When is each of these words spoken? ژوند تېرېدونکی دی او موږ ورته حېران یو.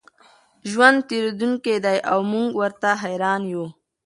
ژوند 0.71 0.97
تېرېدونکی 1.09 1.75
دی 1.85 1.97
او 2.11 2.19
موږ 2.31 2.49
ورته 2.61 2.89
حېران 3.01 3.41
یو. 3.53 3.65